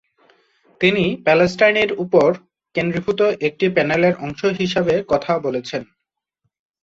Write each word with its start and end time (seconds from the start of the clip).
তিনি 0.81 1.03
প্যালেস্টাইনের 1.25 1.89
উপর 2.03 2.29
কেন্দ্রীভূত 2.75 3.19
একটি 3.41 3.65
প্যানেলের 3.69 4.13
অংশ 4.17 4.41
হিসাবে 4.59 4.93
কথা 5.07 5.33
বলেছেন। 5.39 5.81